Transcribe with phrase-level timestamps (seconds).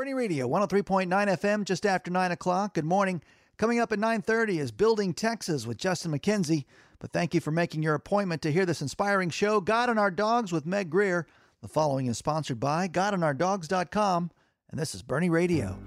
[0.00, 2.72] Boerne Radio, 103.9 FM, just after 9 o'clock.
[2.72, 3.22] Good morning.
[3.58, 6.64] Coming up at 9.30 is Building Texas with Justin McKenzie.
[7.00, 10.10] But thank you for making your appointment to hear this inspiring show, God and Our
[10.10, 11.26] Dogs with Meg Grier.
[11.60, 14.30] The following is sponsored by GodandOurDogs.com,
[14.70, 15.78] and this is Boerne Radio.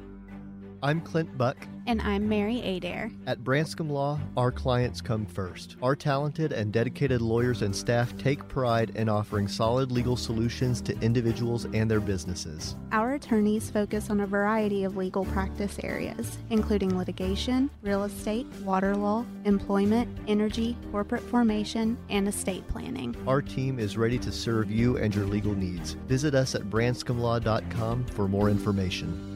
[0.84, 1.56] I'm Clint Buck.
[1.88, 3.10] And I'm Mary Adair.
[3.26, 5.78] At Branscombe Law, our clients come first.
[5.82, 11.00] Our talented and dedicated lawyers and staff take pride in offering solid legal solutions to
[11.00, 12.76] individuals and their businesses.
[12.92, 18.94] Our attorneys focus on a variety of legal practice areas, including litigation, real estate, water
[18.94, 23.16] law, employment, energy, corporate formation, and estate planning.
[23.26, 25.94] Our team is ready to serve you and your legal needs.
[26.10, 29.33] Visit us at branscombelaw.com for more information.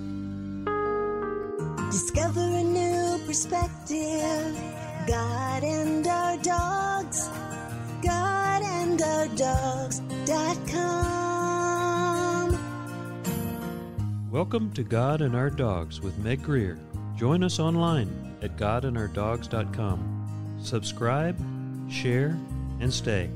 [1.92, 4.58] Discover a new perspective.
[5.08, 7.30] God and our dogs.
[8.04, 10.20] God and our dogs.com.
[14.30, 16.78] Welcome to God and Our Dogs with Meg Grier.
[17.16, 20.58] Join us online at godandourdogs.com.
[20.62, 21.40] Subscribe,
[21.90, 22.38] share,
[22.82, 23.30] and stay.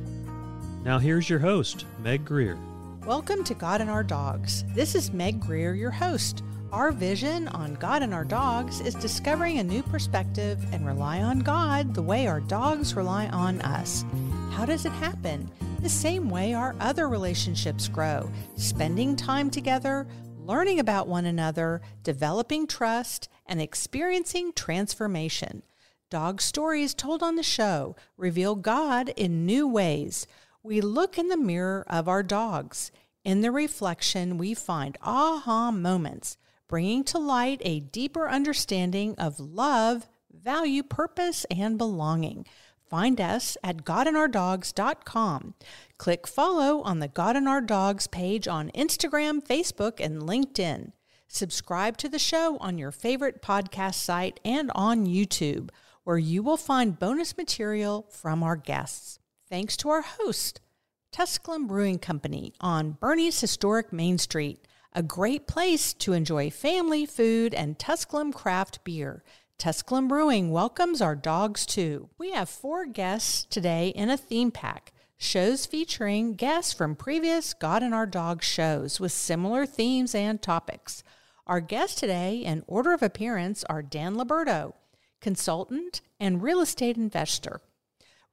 [0.83, 2.57] Now here's your host, Meg Grier.
[3.05, 4.65] Welcome to God and Our Dogs.
[4.75, 6.43] This is Meg Grier, your host.
[6.71, 11.39] Our vision on God and our dogs is discovering a new perspective and rely on
[11.39, 14.05] God the way our dogs rely on us.
[14.51, 15.51] How does it happen?
[15.81, 20.07] The same way our other relationships grow spending time together,
[20.45, 25.63] learning about one another, developing trust, and experiencing transformation.
[26.09, 30.25] Dog stories told on the show reveal God in new ways.
[30.63, 32.93] We look in the mirror of our dogs.
[33.25, 36.37] In the reflection, we find aha moments
[36.71, 42.45] bringing to light a deeper understanding of love, value, purpose, and belonging.
[42.89, 45.53] Find us at godandourdogs.com.
[45.97, 50.93] Click follow on the God and Our Dogs page on Instagram, Facebook, and LinkedIn.
[51.27, 55.71] Subscribe to the show on your favorite podcast site and on YouTube,
[56.05, 59.19] where you will find bonus material from our guests.
[59.49, 60.61] Thanks to our host,
[61.11, 67.53] Tusculum Brewing Company on Boerne's historic Main Street a great place to enjoy family food
[67.53, 69.23] and Tusculum craft beer.
[69.57, 72.09] Tusculum Brewing welcomes our dogs too.
[72.17, 74.91] We have four guests today in a theme pack.
[75.17, 81.03] Shows featuring guests from previous God and Our Dog shows with similar themes and topics.
[81.45, 84.73] Our guests today, in order of appearance, are Dan Liberto,
[85.19, 87.61] consultant and real estate investor,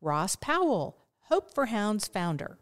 [0.01, 2.59] Ross Powell, Hope for Hounds founder,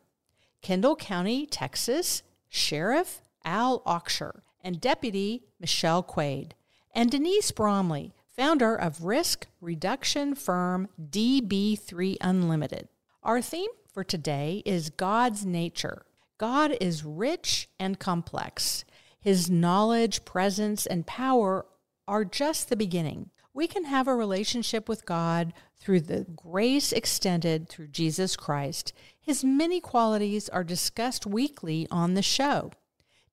[0.60, 6.54] Kendall County, Texas, Sheriff Al Auxier, and Deputy Michelle Quade,
[6.94, 12.88] and Denise Bromley, founder of risk reduction firm DB3 Unlimited.
[13.22, 16.02] Our theme for today is God's nature.
[16.36, 18.84] God is rich and complex.
[19.18, 21.64] His knowledge, presence, and power
[22.06, 23.30] are just the beginning.
[23.54, 28.92] We can have a relationship with God through the grace extended through Jesus Christ.
[29.18, 32.72] His many qualities are discussed weekly on the show.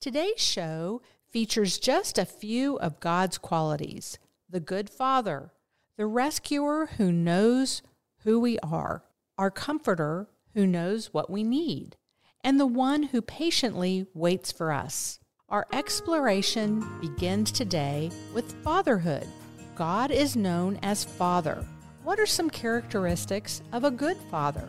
[0.03, 4.19] Today's show features just a few of God's qualities
[4.49, 5.53] the good father,
[5.95, 7.81] the rescuer who knows
[8.25, 9.05] who we are,
[9.37, 11.95] our comforter who knows what we need,
[12.43, 15.21] and the one who patiently waits for us.
[15.47, 19.25] Our exploration begins today with fatherhood.
[19.73, 21.65] God is known as Father.
[22.03, 24.67] What are some characteristics of a good father?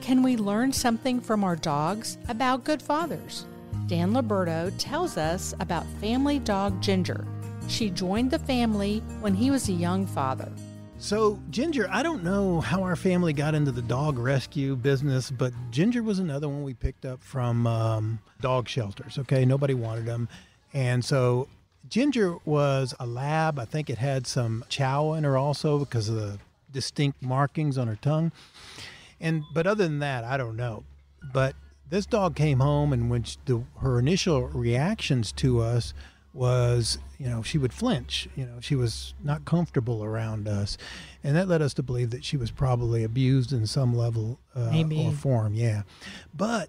[0.00, 3.46] Can we learn something from our dogs about good fathers?
[3.86, 7.26] Dan Liberto tells us about family dog Ginger.
[7.68, 10.50] She joined the family when he was a young father.
[10.96, 15.52] So, Ginger, I don't know how our family got into the dog rescue business, but
[15.70, 19.18] Ginger was another one we picked up from um, dog shelters.
[19.18, 20.28] Okay, nobody wanted them.
[20.72, 21.48] And so,
[21.90, 23.58] Ginger was a lab.
[23.58, 26.38] I think it had some chow in her also because of the
[26.72, 28.32] distinct markings on her tongue.
[29.20, 30.84] And but other than that, I don't know.
[31.34, 31.54] But
[31.90, 35.94] this dog came home, and when she, the, her initial reactions to us
[36.32, 38.28] was, you know, she would flinch.
[38.34, 40.76] You know, she was not comfortable around us,
[41.22, 44.72] and that led us to believe that she was probably abused in some level uh,
[44.96, 45.54] or form.
[45.54, 45.82] Yeah,
[46.34, 46.68] but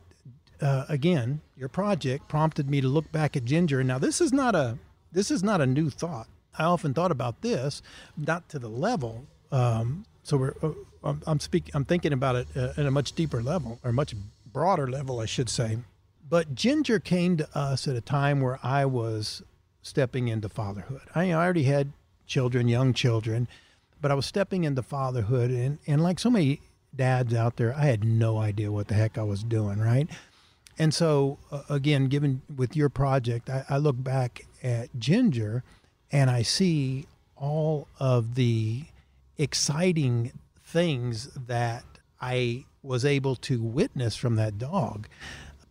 [0.61, 3.83] uh, again, your project prompted me to look back at Ginger.
[3.83, 4.77] Now, this is not a
[5.11, 6.27] this is not a new thought.
[6.57, 7.81] I often thought about this,
[8.15, 9.25] not to the level.
[9.51, 10.71] Um, so we're uh,
[11.03, 11.71] I'm, I'm speaking.
[11.73, 14.13] I'm thinking about it uh, at a much deeper level, or much
[14.55, 15.79] broader level, I should say.
[16.29, 19.43] But Ginger came to us at a time where I was
[19.81, 21.01] stepping into fatherhood.
[21.13, 21.91] I, already had
[22.25, 23.49] children, young children,
[23.99, 25.51] but I was stepping into fatherhood.
[25.51, 26.61] And, and like so many
[26.95, 30.09] dads out there, I had no idea what the heck I was doing, right?
[30.79, 35.65] And so, uh, again, given with your project, I, I look back at Ginger
[36.13, 38.85] and I see all of the
[39.37, 40.31] exciting
[40.63, 41.83] things that
[42.21, 45.07] I was able to witness from that dog.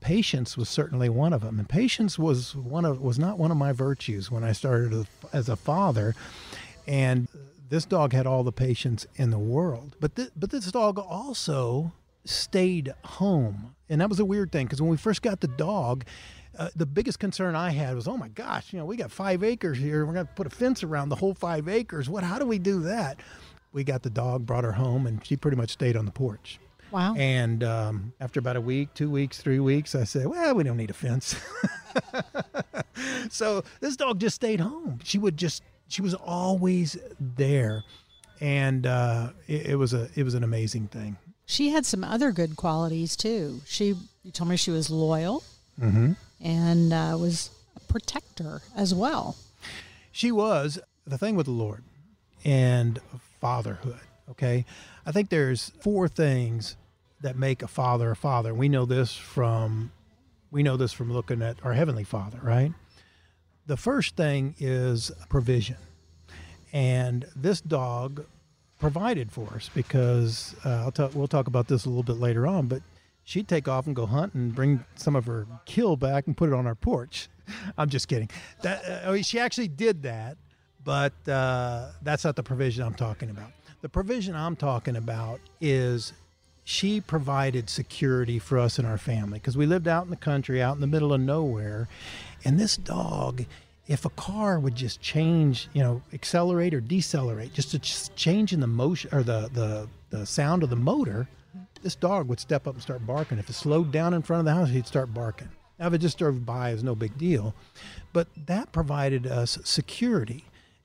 [0.00, 3.56] Patience was certainly one of them, and patience was one of was not one of
[3.56, 6.14] my virtues when I started as a father.
[6.87, 7.28] And
[7.70, 11.93] this dog had all the patience in the world, but th- but this dog also
[12.26, 16.05] stayed home, and that was a weird thing because when we first got the dog,
[16.58, 19.43] uh, the biggest concern I had was, oh my gosh, you know, we got five
[19.43, 20.05] acres here.
[20.05, 22.11] We're going to put a fence around the whole five acres.
[22.11, 22.25] What?
[22.25, 23.20] How do we do that?
[23.72, 26.61] We got the dog, brought her home, and she pretty much stayed on the porch.
[26.94, 27.17] Wow.
[27.17, 30.76] And um, after about a week, two weeks, three weeks, I said, well, we don't
[30.76, 31.35] need a fence.
[33.31, 35.00] so this dog just stayed home.
[35.02, 37.82] She would just, she was always there.
[38.41, 41.17] And uh, it, it was a, it was an amazing thing.
[41.46, 43.61] She had some other good qualities too.
[43.67, 45.43] She, you told me she was loyal
[45.81, 46.12] Mm-hmm.
[46.40, 49.35] and uh, was a protector as well.
[50.12, 51.82] She was the thing with the Lord
[52.44, 53.00] and
[53.40, 53.99] fatherhood.
[54.31, 54.64] Okay.
[55.05, 56.76] I think there's four things
[57.25, 58.55] that make a father a father.
[58.55, 59.91] We know this from
[60.50, 62.73] we know this from looking at our heavenly father, right?
[63.67, 65.79] The first thing is provision.
[66.73, 68.26] And this dog
[68.79, 72.47] provided for us because uh, I'll talk, we'll talk about this a little bit later
[72.47, 72.82] on, but
[73.25, 76.50] she'd take off and go hunt and bring some of her kill back and put
[76.50, 77.29] it on our porch.
[77.79, 78.29] I'm just kidding.
[78.62, 80.37] That uh, she actually did that,
[80.85, 83.50] but uh, that's not the provision I'm talking about.
[83.81, 86.12] The provision I'm talking about is
[86.64, 90.62] she provided security for us and our family because we lived out in the country,
[90.62, 91.88] out in the middle of nowhere,
[92.44, 93.44] and this dog.
[93.87, 98.61] If a car would just change, you know, accelerate or decelerate, just just change in
[98.61, 101.28] the motion or the, the, the sound of the motor,
[101.82, 103.38] this dog would step up and start barking.
[103.38, 105.50] If it slowed down in front of the house, he'd start barking.
[105.78, 107.55] Now, if it just drove by, it's no big deal.
[108.14, 110.44] But that provided us security,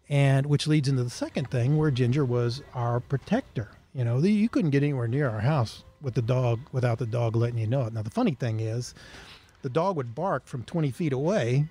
[0.10, 3.70] and which leads into the second thing where Ginger was our protector.
[3.94, 7.06] You know, the, you couldn't get anywhere near our house with the dog without the
[7.06, 7.94] dog letting you know it.
[7.94, 8.94] Now, the funny thing is,
[9.62, 11.68] the dog would bark from 20 feet away.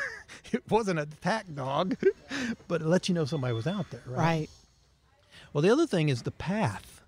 [0.52, 1.96] it wasn't an attack dog,
[2.68, 4.18] but it let you know somebody was out there, right?
[4.18, 4.50] Right.
[5.52, 7.00] Well, the other thing is the path.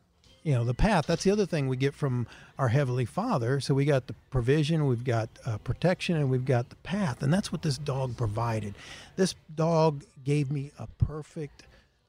[0.43, 2.27] You know, the path, that's the other thing we get from
[2.59, 3.61] our Heavenly Father.
[3.61, 7.23] So we got the provision, we've got uh, protection, and we've got the path.
[7.23, 8.75] And that's what this dog provided.
[9.17, 11.63] This dog gave me a perfect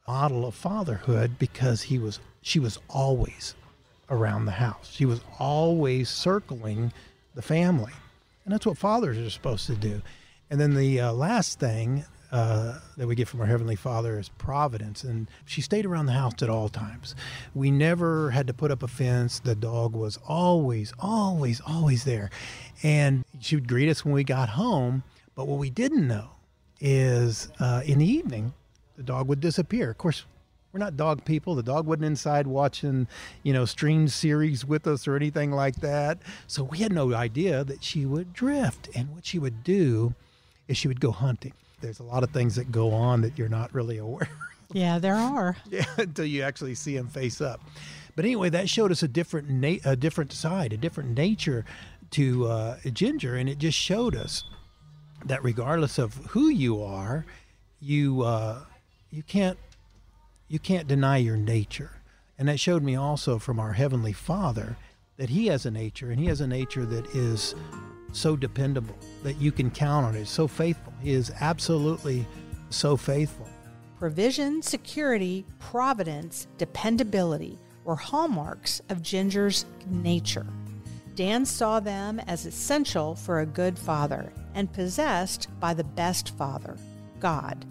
[0.08, 3.56] model of fatherhood because he was she was always
[4.10, 4.92] around the house.
[4.92, 6.94] She was always circling
[7.34, 7.94] the family.
[8.44, 10.02] And that's what fathers are supposed to do.
[10.50, 14.30] And then the uh, last thing uh, that we get from our Heavenly Father is
[14.30, 15.04] providence.
[15.04, 17.16] And she stayed around the house at all times.
[17.56, 19.40] We never had to put up a fence.
[19.40, 22.30] The dog was always, always, always there.
[22.84, 25.04] And she would greet us when we got home.
[25.34, 26.30] But what we didn't know
[26.80, 28.54] is uh, in the evening,
[28.98, 29.92] the dog would disappear.
[29.92, 30.26] Of course,
[30.72, 31.56] we're not dog people.
[31.56, 33.08] The dog wasn't inside watching,
[33.44, 36.18] you know, stream series with us or anything like that.
[36.48, 38.90] So we had no idea that she would drift.
[38.94, 40.14] And what she would do
[40.68, 41.54] is she would go hunting.
[41.80, 44.24] There's a lot of things that go on that you're not really aware
[44.70, 44.76] Of.
[44.76, 45.56] Yeah, there are.
[45.70, 47.62] yeah, until you actually see them face up.
[48.16, 51.66] But anyway, that showed us a different na- a different side, a different nature
[52.12, 54.44] to uh, Ginger, and it just showed us
[55.26, 57.26] that regardless of who you are,
[57.80, 58.62] you uh,
[59.16, 59.58] you can't
[60.50, 61.90] you can't deny your nature.
[62.38, 64.76] And that showed me also from our heavenly Father
[65.18, 67.56] that He has a nature, and He has a nature that is
[68.12, 70.28] so dependable that you can count on it.
[70.28, 70.94] So faithful.
[71.02, 72.28] He is absolutely
[72.70, 73.48] so faithful.
[73.98, 80.46] Provision, security, providence, dependability were hallmarks of Ginger's nature.
[81.16, 86.76] Dan saw them as essential for a good father and possessed by the best father,
[87.22, 87.66] God.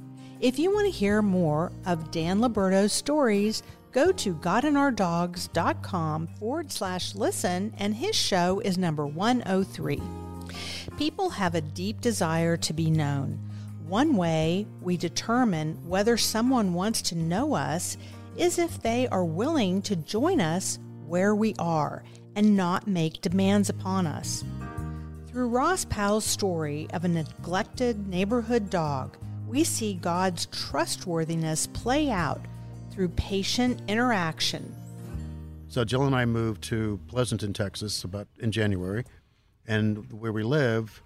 [0.44, 7.14] If you want to hear more of Dan Liberto's stories, go to godandourdogs.com forward slash
[7.14, 10.02] listen, and his show is number 103.
[10.98, 13.38] People have a deep desire to be known.
[13.88, 17.96] One way we determine whether someone wants to know us
[18.36, 22.04] is if they are willing to join us where we are
[22.36, 24.44] and not make demands upon us.
[25.28, 29.16] Through Ross Powell's story of a neglected neighborhood dog,
[29.54, 32.40] we see God's trustworthiness play out
[32.90, 34.74] through patient interaction.
[35.68, 39.04] So Jill and I moved to Pleasanton, Texas, about in January,
[39.64, 41.00] and where we live,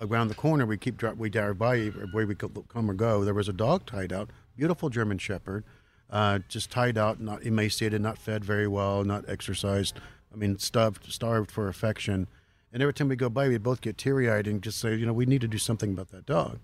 [0.00, 3.24] around the corner, we keep we drive by where we come or go.
[3.24, 5.62] There was a dog tied out, beautiful German Shepherd,
[6.10, 10.00] uh, just tied out, not emaciated, not fed very well, not exercised.
[10.32, 12.26] I mean, starved, starved for affection.
[12.72, 15.06] And every time we go by, we'd both get teary eyed and just say, you
[15.06, 16.58] know, we need to do something about that dog.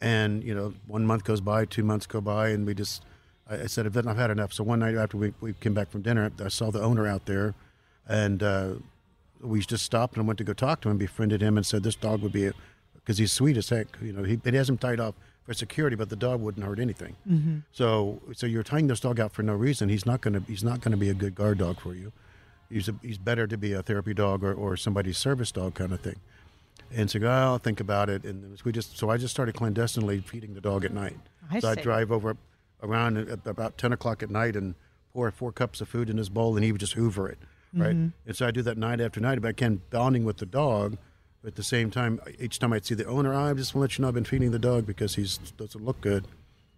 [0.00, 3.04] And you know, one month goes by, two months go by, and we just,
[3.48, 4.52] I, I said, I've I've had enough.
[4.52, 7.26] So one night after we, we came back from dinner, I saw the owner out
[7.26, 7.54] there,
[8.08, 8.70] and uh,
[9.42, 11.96] we just stopped and went to go talk to him, befriended him, and said this
[11.96, 12.50] dog would be,
[12.94, 13.88] because he's sweet as heck.
[14.00, 16.78] You know, he it has him tied off for security, but the dog wouldn't hurt
[16.78, 17.16] anything.
[17.28, 17.58] Mm-hmm.
[17.72, 19.88] So so you're tying this dog out for no reason.
[19.88, 22.12] He's not gonna he's not gonna be a good guard dog for you.
[22.70, 25.92] He's a, he's better to be a therapy dog or, or somebody's service dog kind
[25.92, 26.20] of thing.
[26.92, 30.20] And so oh, I'll think about it, and we just so I just started clandestinely
[30.20, 31.16] feeding the dog at night.
[31.50, 32.36] I so I'd drive over
[32.82, 34.74] around at about ten o'clock at night and
[35.12, 37.38] pour four cups of food in his bowl, and he would just hoover it,
[37.74, 37.94] right?
[37.94, 38.08] Mm-hmm.
[38.26, 39.40] And so I do that night after night.
[39.40, 40.96] But again, bonding with the dog.
[41.42, 43.92] But at the same time, each time I'd see the owner, I just want to
[43.92, 46.26] let you know I've been feeding the dog because he doesn't look good,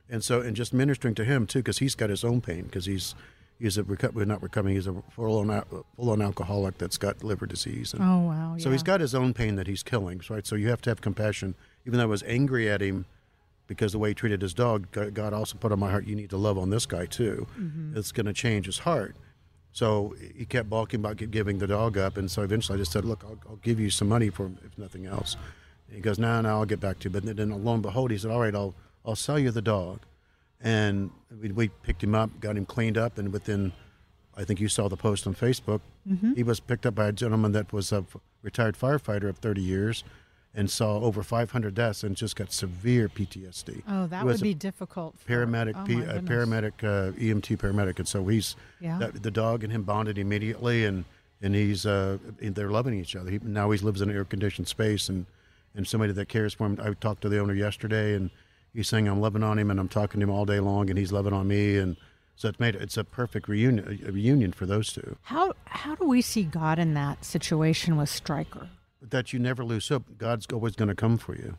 [0.09, 2.87] and so and just ministering to him too because he's got his own pain because
[2.87, 3.15] he's
[3.59, 5.65] he's a well, not recovering he's a full on
[5.97, 7.93] full on alcoholic that's got liver disease.
[7.95, 8.57] And Oh wow.
[8.59, 10.47] so he's got his own pain that he's killing, right?
[10.47, 11.55] So you have to have compassion.
[11.87, 13.07] Even though I was angry at him
[13.67, 16.31] because the way he treated his dog, God also put on my heart, you need
[16.31, 17.47] to love on this guy too.
[17.59, 17.97] Mm-hmm.
[17.97, 19.17] It's going to change his heart.
[19.73, 23.07] So he kept balking about giving the dog up, and so eventually I just said,
[23.07, 25.37] "Look, I'll, I'll give you some money for him, if nothing else."
[25.87, 27.83] And he goes, "No, no, I'll get back to you." But then, then lo and
[27.83, 28.75] behold, he said, "All right, I'll
[29.07, 30.01] I'll sell you the dog."
[30.63, 33.73] And we, we picked him up, got him cleaned up, and within,
[34.37, 35.81] I think you saw the post on Facebook.
[36.09, 36.35] Mm-hmm.
[36.35, 38.05] He was picked up by a gentleman that was a
[38.43, 40.05] retired firefighter of 30 years,
[40.55, 43.83] and saw over 500 deaths and just got severe PTSD.
[43.89, 45.19] Oh, that would be difficult.
[45.19, 46.31] For, paramedic, oh, P, my goodness.
[46.31, 48.99] paramedic, uh, EMT paramedic, and so he's Yeah.
[48.99, 51.05] that, the dog and him bonded immediately, and
[51.41, 53.31] and he's uh, they're loving each other.
[53.31, 55.27] He, now he lives in an air conditioned space, and
[55.75, 56.79] and somebody that cares for him.
[56.83, 58.31] I talked to the owner yesterday, and
[58.75, 60.99] he's saying I'm loving on him, and I'm talking to him all day long, and
[60.99, 61.97] he's loving on me, and
[62.37, 65.17] so it's made it's a perfect reunion a reunion for those two.
[65.23, 68.69] How how do we see God in that situation with Stryker?
[69.01, 70.05] That you never lose hope.
[70.19, 71.57] God's always going to come for you.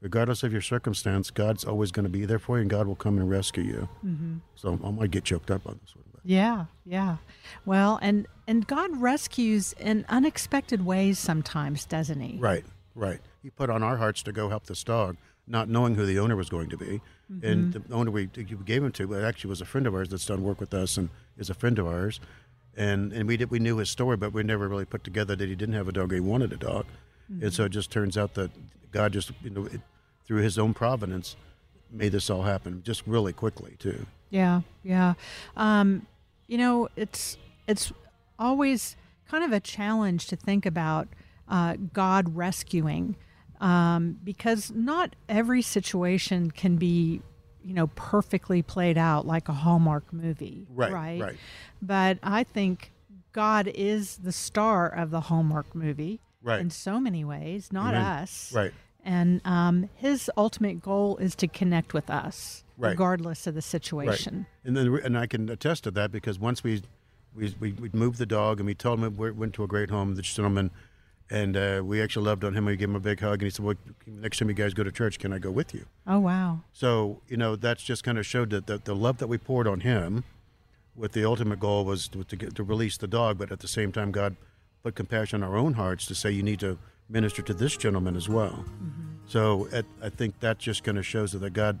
[0.00, 2.94] Regardless of your circumstance, God's always going to be there for you, and God will
[2.94, 3.88] come and rescue you.
[4.04, 4.34] Mm-hmm.
[4.54, 6.04] So I might get choked up on this one.
[6.12, 6.20] But.
[6.24, 7.16] Yeah, yeah.
[7.64, 12.38] Well, and and God rescues in unexpected ways sometimes, doesn't he?
[12.38, 13.20] Right, right.
[13.42, 16.36] He put on our hearts to go help this dog, not knowing who the owner
[16.36, 17.00] was going to be.
[17.42, 20.42] And the owner we, gave him to actually was a friend of ours that's done
[20.42, 21.08] work with us and
[21.38, 22.20] is a friend of ours.
[22.76, 25.48] And and we did we knew his story, but we never really put together that
[25.48, 26.12] he didn't have a dog.
[26.12, 26.86] He wanted a dog,
[27.40, 28.50] and so it just turns out that
[28.90, 29.80] God just you know it,
[30.24, 31.36] through His own providence
[31.90, 34.06] made this all happen just really quickly too.
[34.30, 35.14] Yeah, yeah.
[35.56, 36.06] Um,
[36.46, 37.36] you know, it's
[37.66, 37.92] it's
[38.38, 38.96] always
[39.28, 41.08] kind of a challenge to think about
[41.48, 43.16] uh, God rescuing
[43.60, 47.22] um, because not every situation can be,
[47.62, 50.66] you know, perfectly played out like a Hallmark movie.
[50.70, 51.20] Right, Right.
[51.20, 51.36] right.
[51.80, 52.92] But I think
[53.32, 56.60] God is the star of the Hallmark movie Right.
[56.60, 58.02] in so many ways, not Amen.
[58.06, 58.52] us.
[58.54, 58.72] Right.
[59.04, 62.90] And um, his ultimate goal is to connect with us, Right.
[62.90, 64.38] regardless of the situation.
[64.38, 64.46] Right.
[64.64, 66.82] And then, and I can attest to that because once we
[67.34, 69.90] we we, we moved the dog and we told him we went to a great
[69.90, 70.70] home, this gentleman,
[71.30, 72.66] and uh, we actually loved on him.
[72.66, 73.76] We gave him a big hug, and he said, "Well,
[74.06, 76.60] next time you guys go to church, can I go with you?" Oh wow!
[76.72, 79.66] So you know that's just kind of showed that the, the love that we poured
[79.66, 80.24] on him,
[80.96, 83.68] with the ultimate goal was to, to get to release the dog, but at the
[83.68, 84.36] same time, God
[84.82, 86.78] put compassion in our own hearts to say you need to
[87.08, 88.64] minister to this gentleman as well.
[89.26, 91.78] So at, I think that just kind of shows that God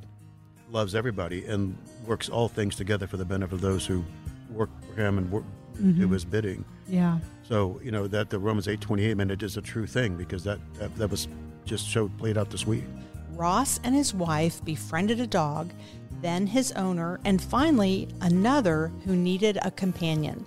[0.70, 4.04] loves everybody and works all things together for the benefit of those who
[4.50, 5.44] work for Him and work,
[5.74, 6.00] Mm-hmm.
[6.00, 6.64] do His bidding.
[6.86, 10.16] Yeah, So you know that the Romans eight twenty eight man is a true thing
[10.16, 11.28] because that, that that was
[11.64, 12.84] just showed played out this week.
[13.32, 15.70] Ross and his wife befriended a dog,
[16.20, 20.46] then his owner, and finally another who needed a companion.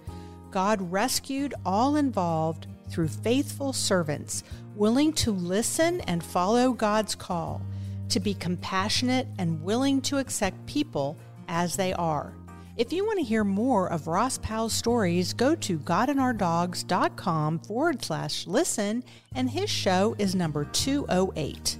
[0.51, 4.43] God rescued all involved through faithful servants
[4.75, 7.61] willing to listen and follow God's call,
[8.09, 11.17] to be compassionate and willing to accept people
[11.47, 12.31] as they are.
[12.77, 18.45] If you want to hear more of Ross Powell's stories, go to godandourdogs.com forward slash
[18.45, 19.03] listen,
[19.33, 21.75] and his show is number 208.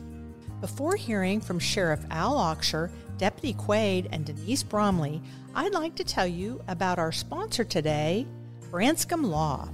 [0.60, 2.90] Before hearing from Sheriff Al Auxier,
[3.20, 5.22] Deputy Quade, and Denise Bromley,
[5.54, 8.26] I'd like to tell you about our sponsor today,
[8.72, 9.70] Branscombe Law.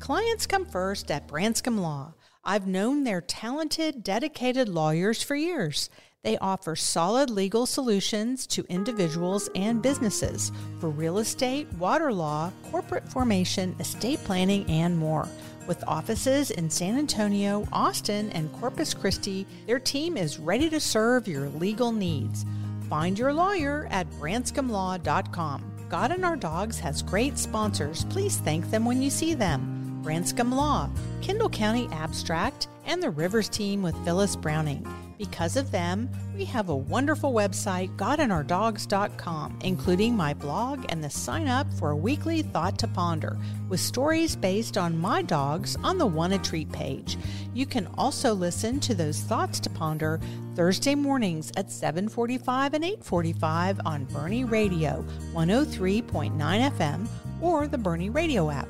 [0.00, 2.12] Clients come first at Branscombe Law.
[2.42, 5.90] I've known their talented, dedicated lawyers for years.
[6.26, 13.08] They offer solid legal solutions to individuals and businesses for real estate, water law, corporate
[13.08, 15.28] formation, estate planning, and more.
[15.68, 21.28] With offices in San Antonio, Austin, and Corpus Christi, their team is ready to serve
[21.28, 22.44] your legal needs.
[22.90, 25.86] Find your lawyer at branscomelaw.com.
[25.88, 28.04] God and Our Dogs has great sponsors.
[28.06, 30.00] Please thank them when you see them.
[30.02, 30.90] Branscombe Law,
[31.22, 34.84] Kendall County Abstract, and the Rivers team with Phyllis Browning.
[35.18, 41.48] Because of them, we have a wonderful website, godandourdogs.com, including my blog and the sign
[41.48, 46.06] up for a weekly Thought to Ponder with stories based on my dogs on the
[46.06, 47.16] Want a Treat page.
[47.54, 50.20] You can also listen to those thoughts to ponder
[50.54, 57.08] Thursday mornings at 7:45 and 8:45 on Boerne Radio 103.9 FM
[57.40, 58.68] or the Boerne Radio app.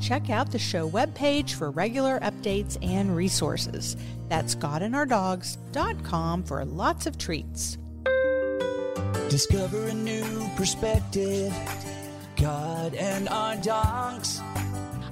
[0.00, 3.96] Check out the show webpage for regular updates and resources.
[4.28, 7.78] That's godandourdogs.com for lots of treats.
[9.28, 11.52] Discover a new perspective.
[12.36, 14.40] God and our dogs.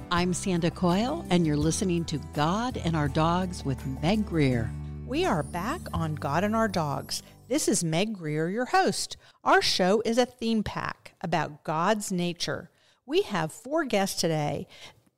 [0.09, 4.71] I'm Sandra Coyle, and you're listening to God and Our Dogs with Meg Grier.
[5.05, 7.21] We are back on God and Our Dogs.
[7.49, 9.17] This is Meg Grier, your host.
[9.43, 12.69] Our show is a theme pack about God's nature.
[13.07, 14.67] We have four guests today.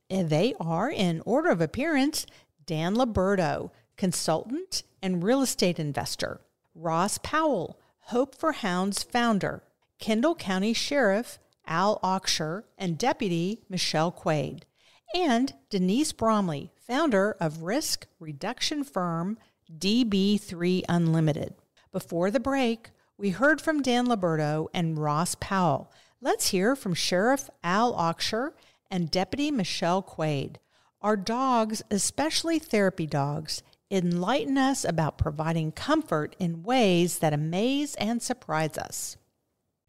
[0.09, 2.25] And they are, in order of appearance,
[2.65, 6.39] Dan Liberto, consultant and real estate investor,
[6.73, 9.63] Ross Powell, Hope for Hounds founder,
[9.99, 14.65] Kendall County Sheriff Al Auxier, and Deputy Michelle Quade,
[15.13, 19.37] and Denise Bromley, founder of risk reduction firm
[19.77, 21.53] DB3 Unlimited.
[21.91, 25.91] Before the break, we heard from Dan Liberto and Ross Powell.
[26.21, 28.51] Let's hear from Sheriff Al Auxier
[28.91, 30.59] and Deputy Michelle Quade.
[31.01, 38.21] Our dogs, especially therapy dogs, enlighten us about providing comfort in ways that amaze and
[38.21, 39.15] surprise us.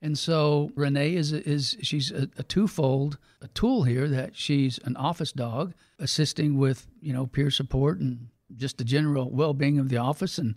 [0.01, 4.97] And so Renee is is she's a, a, twofold a tool here that she's an
[4.97, 9.89] office dog assisting with you know peer support and just the general well being of
[9.89, 10.55] the office and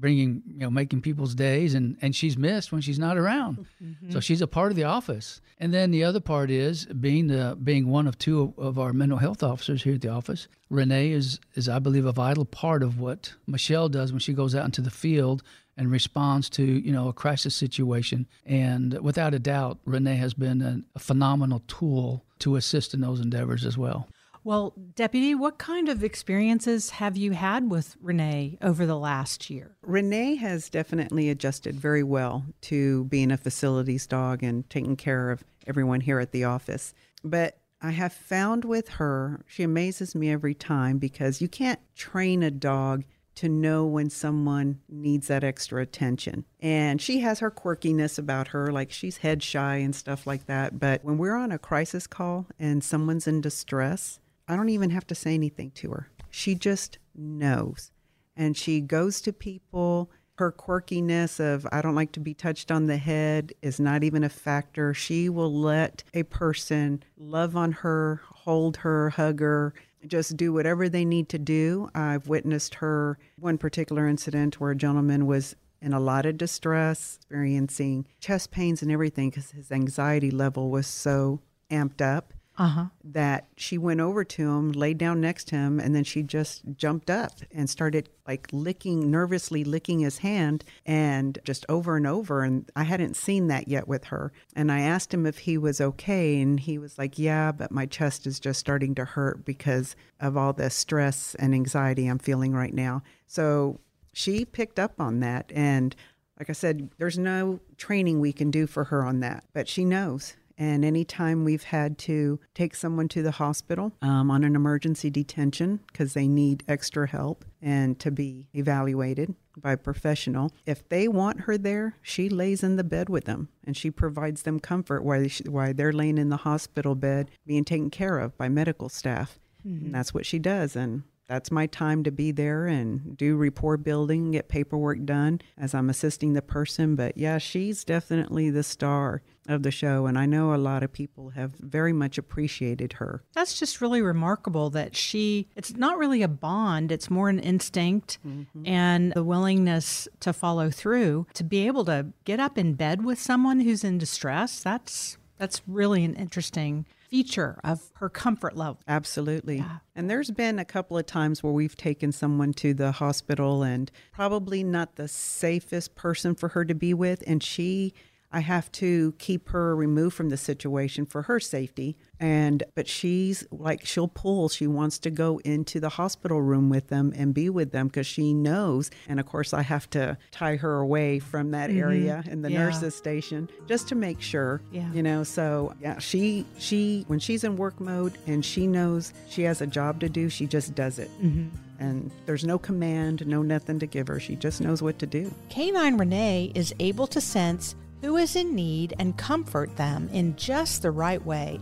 [0.00, 3.66] bringing you know making people's days and and she's missed when she's not around.
[3.80, 4.10] Mm-hmm.
[4.10, 5.40] so she's a part of the office.
[5.58, 9.16] And then the other part is being the being one of two of our mental
[9.16, 10.48] health officers here at the office.
[10.68, 14.54] Renee is is i believe a vital part of what michelle does when she goes
[14.54, 15.42] out into the field
[15.78, 18.26] and responds to you know a crisis situation.
[18.44, 23.20] And without a doubt renee has been a, a phenomenal tool to assist in those
[23.20, 24.08] endeavors as well
[24.42, 29.76] well, Deputy, what kind of experiences have you had with Renee over the last year?
[29.82, 35.44] Renee has definitely adjusted very well to being a facilities dog and taking care of
[35.66, 36.94] everyone here at the office.
[37.22, 42.42] But I have found with her, she amazes me every time because you can't train
[42.42, 43.04] a dog
[43.36, 46.44] to know when someone needs that extra attention.
[46.60, 50.78] And she has her quirkiness about her, like she's head shy and stuff like that.
[50.78, 54.18] But when we're on a crisis call and someone's in distress,
[54.50, 56.10] I don't even have to say anything to her.
[56.28, 57.92] She just knows.
[58.36, 60.10] And she goes to people.
[60.38, 64.24] Her quirkiness of, I don't like to be touched on the head, is not even
[64.24, 64.92] a factor.
[64.92, 69.72] She will let a person love on her, hold her, hug her,
[70.04, 71.88] just do whatever they need to do.
[71.94, 77.18] I've witnessed her one particular incident where a gentleman was in a lot of distress,
[77.20, 82.84] experiencing chest pains and everything because his anxiety level was so amped up uh-huh.
[83.02, 86.62] that she went over to him, laid down next to him, and then she just
[86.76, 92.42] jumped up and started like licking, nervously licking his hand, and just over and over.
[92.42, 94.30] And I hadn't seen that yet with her.
[94.54, 97.86] And I asked him if he was okay, and he was like, Yeah, but my
[97.86, 102.52] chest is just starting to hurt because of all the stress and anxiety I'm feeling
[102.52, 103.02] right now.
[103.26, 103.80] So
[104.12, 105.50] she picked up on that.
[105.54, 105.96] And
[106.38, 109.86] like I said, there's no training we can do for her on that, but she
[109.86, 115.08] knows and anytime we've had to take someone to the hospital um, on an emergency
[115.08, 121.08] detention because they need extra help and to be evaluated by a professional, if they
[121.08, 125.02] want her there, she lays in the bed with them and she provides them comfort
[125.02, 128.90] while, they, while they're laying in the hospital bed being taken care of by medical
[128.90, 129.38] staff.
[129.66, 129.86] Mm-hmm.
[129.86, 130.76] And that's what she does.
[130.76, 135.74] And that's my time to be there and do rapport building, get paperwork done as
[135.74, 136.96] I'm assisting the person.
[136.96, 140.06] But yeah, she's definitely the star of the show.
[140.06, 143.22] And I know a lot of people have very much appreciated her.
[143.34, 148.18] That's just really remarkable that she, it's not really a bond, it's more an instinct
[148.26, 148.66] mm-hmm.
[148.66, 151.26] and the willingness to follow through.
[151.34, 155.62] To be able to get up in bed with someone who's in distress, that's that's
[155.66, 158.78] really an interesting feature of her comfort level.
[158.86, 159.56] Absolutely.
[159.56, 159.78] Yeah.
[159.96, 163.90] And there's been a couple of times where we've taken someone to the hospital and
[164.12, 167.24] probably not the safest person for her to be with.
[167.26, 167.94] And she,
[168.32, 171.96] I have to keep her removed from the situation for her safety.
[172.20, 174.48] And but she's like she'll pull.
[174.50, 178.06] She wants to go into the hospital room with them and be with them because
[178.06, 178.90] she knows.
[179.08, 181.78] And of course, I have to tie her away from that Mhm.
[181.80, 182.58] area in the Yeah.
[182.66, 184.60] nurses station just to make sure.
[184.70, 184.92] Yeah.
[184.92, 185.24] You know.
[185.24, 189.66] So yeah, she she when she's in work mode and she knows she has a
[189.66, 191.10] job to do, she just does it.
[191.22, 191.48] Mhm.
[191.78, 194.20] And there's no command, no nothing to give her.
[194.20, 195.32] She just knows what to do.
[195.48, 200.82] Canine Renee is able to sense who is in need and comfort them in just
[200.82, 201.60] the right way.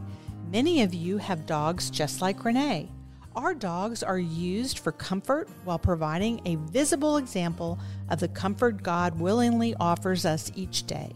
[0.50, 2.90] Many of you have dogs just like Renee.
[3.36, 9.20] Our dogs are used for comfort while providing a visible example of the comfort God
[9.20, 11.12] willingly offers us each day.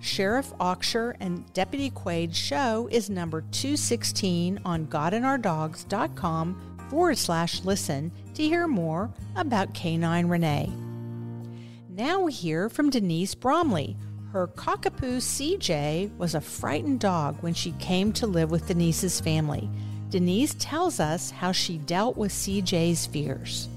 [0.00, 8.42] Sheriff Auxier and Deputy Quade's show is number 216 on GodandOurDogs.com forward slash listen to
[8.42, 10.70] hear more about Canine Renee.
[11.88, 13.96] Now we hear from Denise Bromley.
[14.36, 19.66] Her cockapoo CJ was a frightened dog when she came to live with Denise's family.
[20.10, 23.70] Denise tells us how she dealt with CJ's fears.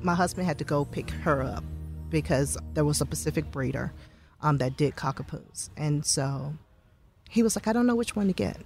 [0.00, 1.64] my husband had to go pick her up
[2.10, 3.92] because there was a Pacific breeder
[4.40, 5.70] um, that did cockapoos.
[5.76, 6.54] And so
[7.28, 8.58] he was like, I don't know which one to get.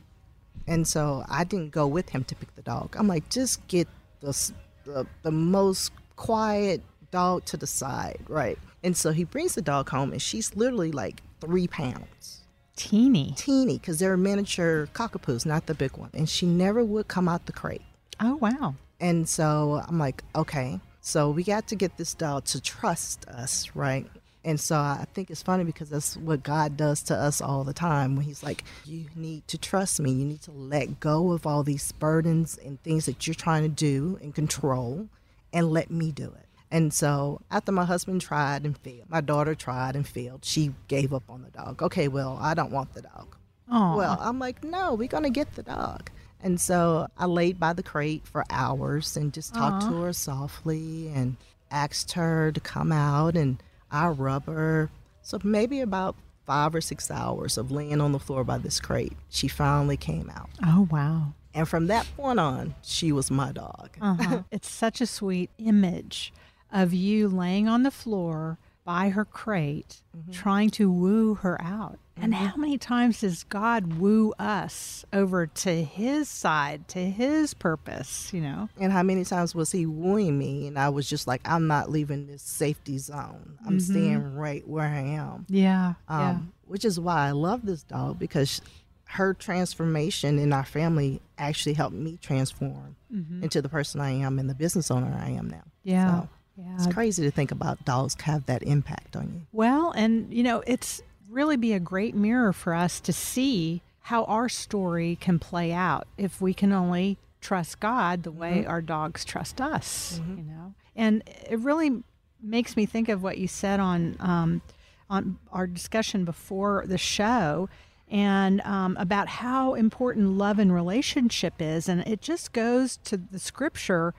[0.67, 2.95] And so I didn't go with him to pick the dog.
[2.99, 3.89] I'm like, just get
[4.21, 4.53] the,
[4.85, 8.59] the, the most quiet dog to the side, right?
[8.85, 12.41] And so he brings the dog home, and she's literally like three pounds.
[12.75, 13.35] Teeny.
[13.37, 16.11] Teeny, because they're miniature cockapoos, not the big one.
[16.15, 17.83] And she never would come out the crate.
[18.19, 18.75] Oh, wow.
[18.99, 20.81] And so I'm like, okay.
[21.01, 24.07] So we got to get this dog to trust us, right?
[24.45, 27.73] And so I think it's funny because that's what God does to us all the
[27.73, 30.11] time when He's like, you need to trust me.
[30.11, 33.69] You need to let go of all these burdens and things that you're trying to
[33.69, 35.09] do and control
[35.53, 36.47] and let me do it.
[36.73, 41.13] And so after my husband tried and failed, my daughter tried and failed, she gave
[41.13, 41.83] up on the dog.
[41.83, 43.37] Okay, well, I don't want the dog.
[43.71, 43.97] Aw.
[43.97, 46.11] Well, I'm like, no, we're going to get the dog.
[46.43, 49.91] And so I laid by the crate for hours and just talked Aw.
[49.91, 51.37] to her softly and
[51.71, 54.89] asked her to come out and I rub her.
[55.21, 59.13] So maybe about five or six hours of laying on the floor by this crate,
[59.29, 60.49] she finally came out.
[60.65, 61.35] Oh, wow.
[61.53, 63.91] And from that point on, she was my dog.
[64.01, 64.43] Uh-huh.
[64.51, 66.33] it's such a sweet image
[66.73, 71.99] of you laying on the floor by her crate, trying to woo her out.
[72.21, 78.31] And how many times does God woo us over to his side, to his purpose,
[78.33, 78.69] you know?
[78.79, 80.67] And how many times was he wooing me?
[80.67, 83.59] And I was just like, I'm not leaving this safety zone.
[83.67, 83.81] I'm Mhm.
[83.83, 85.47] staying right where I am.
[85.49, 85.95] Yeah.
[86.09, 86.39] Um, yeah.
[86.67, 88.61] Which is why I love this dog because
[89.07, 93.43] her transformation in our family actually helped me transform Mhm.
[93.43, 95.65] into the person I am and the business owner I am now.
[95.83, 96.21] Yeah.
[96.23, 96.75] So yeah.
[96.75, 99.41] it's crazy to think about dogs have that impact on you.
[99.53, 104.25] Well, and you know, it's really be a great mirror for us to see how
[104.25, 108.69] our story can play out if we can only trust God the way Mhm.
[108.69, 110.75] our dogs trust us, you know.
[110.95, 112.03] And it really
[112.43, 114.63] makes me think of what you said on um,
[115.09, 117.69] on our discussion before the show
[118.11, 123.39] and um, about how important love and relationship is and it just goes to the
[123.39, 124.13] scripture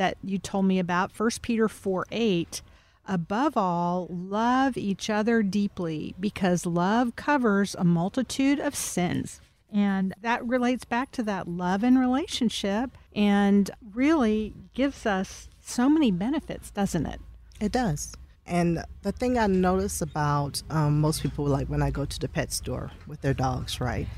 [0.00, 2.62] that you told me about 1 peter 4 8
[3.06, 10.42] above all love each other deeply because love covers a multitude of sins and that
[10.46, 17.04] relates back to that love and relationship and really gives us so many benefits doesn't
[17.04, 17.20] it
[17.60, 18.14] It does.
[18.46, 22.26] And the thing I notice about um, most people, like when I go to the
[22.26, 24.08] pet store with their dogs, right?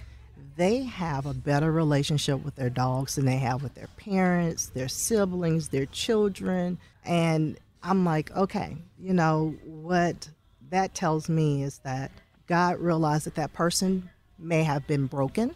[0.57, 4.89] They have a better relationship with their dogs than they have with their parents, their
[4.89, 6.79] siblings, their children.
[7.05, 10.29] And I'm like, okay, you know, what
[10.71, 12.11] that tells me is that
[12.47, 15.55] God realized that that person may have been broken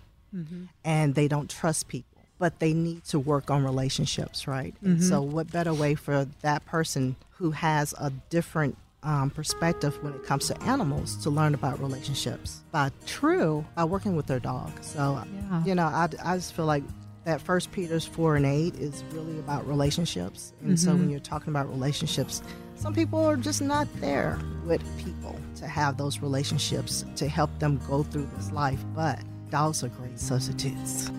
[0.84, 4.74] and they don't trust people, but they need to work on relationships, right?
[4.82, 5.02] And Mhm.
[5.02, 8.76] so, what better way for that person who has a different
[9.06, 14.16] um, perspective when it comes to animals to learn about relationships by true by working
[14.16, 14.70] with their dog?
[14.82, 15.64] So, Yeah.
[15.64, 16.82] you know, I, I just feel like
[17.24, 20.98] that First Peter's four and eight is really about relationships, and so Mhm.
[21.00, 22.42] when you're talking about relationships,
[22.76, 27.80] some people are just not there with people to have those relationships to help them
[27.88, 29.18] go through this life, but
[29.50, 31.10] dogs are great substitutes.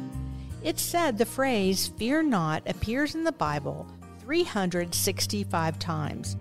[0.64, 3.86] It's said the phrase fear not appears in the Bible
[4.20, 6.36] 365 times,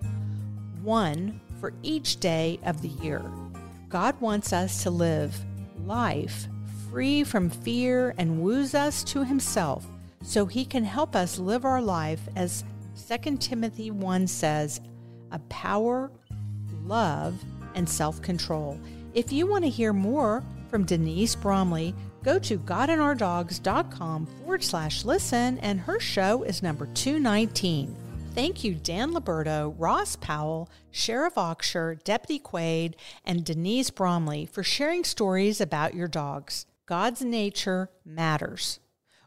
[0.87, 3.21] one for each day of the year.
[3.89, 5.37] God wants us to live
[5.85, 6.47] life
[6.89, 9.85] free from fear and woos us to himself
[10.23, 12.63] so he can help us live our life as
[13.07, 14.79] 2 Timothy 1 says,
[15.31, 16.09] a power,
[16.85, 17.35] love,
[17.75, 18.79] and self control.
[19.13, 25.59] If you want to hear more from Denise Bromley, go to godandourdogs.com forward slash listen,
[25.59, 28.06] and her show is number 219.
[28.37, 32.95] Thank you, Dan Liberto, Ross Powell, Sheriff Auxier, Deputy Quade,
[33.25, 36.67] and Denise Bromley for sharing stories about your dogs.
[36.85, 38.79] God's nature matters.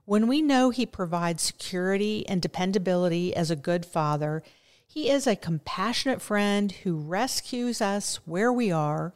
[0.04, 4.44] When we know He provides security and dependability as a good father,
[4.86, 9.12] He is a compassionate friend who rescues us where we are.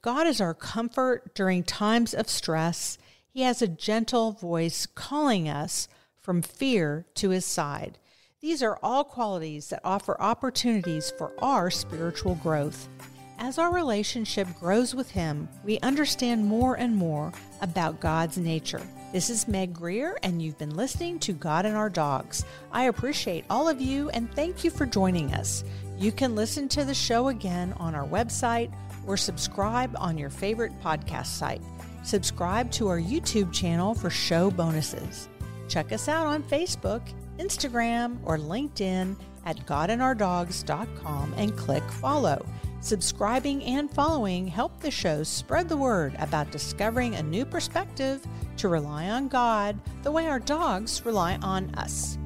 [0.00, 2.96] God is our comfort during times of stress.
[3.28, 5.86] He has a gentle voice calling us
[6.18, 7.98] from fear to His side.
[8.44, 12.90] These are all qualities that offer opportunities for our spiritual growth.
[13.38, 18.82] As our relationship grows with Him, we understand more and more about God's nature.
[19.14, 22.44] This is Meg Grier, and you've been listening to God and Our Dogs.
[22.70, 25.64] I appreciate all of you and thank you for joining us.
[25.96, 28.70] You can listen to the show again on our website
[29.06, 31.62] or subscribe on your favorite podcast site.
[32.02, 35.30] Subscribe to our YouTube channel for show bonuses.
[35.66, 37.00] Check us out on Facebook
[37.38, 42.44] Instagram, or LinkedIn at godandourdogs.com and click follow.
[42.80, 48.26] Subscribing and following help the show spread the word about discovering a new perspective
[48.58, 52.18] to rely on God the way our dogs rely on us.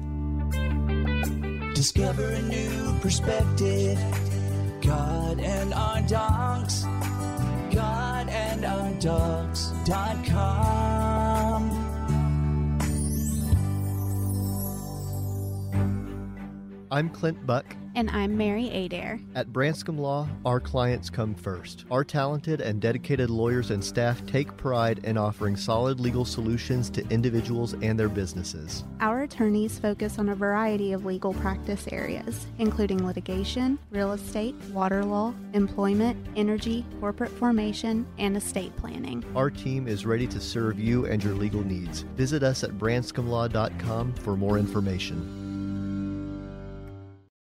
[1.75, 3.97] Discover a new perspective.
[4.81, 6.83] God and our dogs.
[7.73, 8.29] God
[16.91, 17.75] I'm Clint Buck.
[17.93, 19.19] And I'm Mary Adair.
[19.35, 21.85] At Branscombe Law, our clients come first.
[21.91, 27.07] Our talented and dedicated lawyers and staff take pride in offering solid legal solutions to
[27.09, 28.85] individuals and their businesses.
[29.01, 35.05] Our attorneys focus on a variety of legal practice areas, including litigation, real estate, water
[35.05, 39.23] law, employment, energy, corporate formation, and estate planning.
[39.35, 42.01] Our team is ready to serve you and your legal needs.
[42.15, 45.38] Visit us at branscombelaw.com for more information.